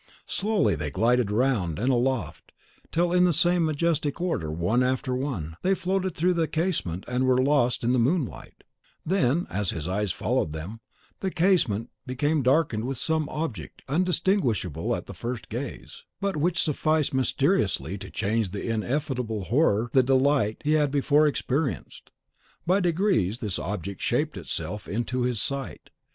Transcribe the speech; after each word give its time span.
Slowly 0.25 0.73
they 0.73 0.89
glided 0.89 1.29
round 1.29 1.77
and 1.77 1.91
aloft, 1.91 2.51
till, 2.91 3.13
in 3.13 3.23
the 3.25 3.31
same 3.31 3.63
majestic 3.63 4.19
order, 4.19 4.49
one 4.49 4.81
after 4.81 5.13
one, 5.15 5.57
they 5.61 5.75
floated 5.75 6.15
through 6.15 6.33
the 6.33 6.47
casement 6.47 7.03
and 7.07 7.25
were 7.27 7.37
lost 7.37 7.83
in 7.83 7.93
the 7.93 7.99
moonlight; 7.99 8.63
then, 9.05 9.45
as 9.51 9.69
his 9.69 9.87
eyes 9.87 10.11
followed 10.11 10.53
them, 10.53 10.79
the 11.19 11.29
casement 11.29 11.91
became 12.07 12.41
darkened 12.41 12.85
with 12.85 12.97
some 12.97 13.29
object 13.29 13.83
undistinguishable 13.87 14.95
at 14.95 15.05
the 15.05 15.13
first 15.13 15.49
gaze, 15.49 16.03
but 16.19 16.35
which 16.35 16.59
sufficed 16.59 17.13
mysteriously 17.13 17.95
to 17.99 18.09
change 18.09 18.47
into 18.47 18.59
ineffable 18.73 19.43
horror 19.43 19.87
the 19.93 20.01
delight 20.01 20.59
he 20.63 20.71
had 20.73 20.89
before 20.89 21.27
experienced. 21.27 22.09
By 22.65 22.79
degrees 22.79 23.37
this 23.37 23.59
object 23.59 24.01
shaped 24.01 24.35
itself 24.35 24.85
to 25.05 25.21
his 25.21 25.39
sight. 25.39 25.91